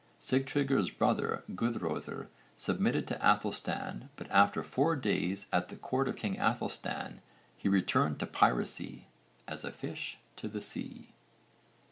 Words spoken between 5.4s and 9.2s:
at the court of king Aethelstan 'he returned to piracy